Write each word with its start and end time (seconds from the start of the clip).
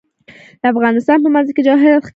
د 0.61 0.63
افغانستان 0.73 1.17
په 1.21 1.29
منظره 1.33 1.53
کې 1.55 1.65
جواهرات 1.67 1.99
ښکاره 2.01 2.03
ده. 2.03 2.09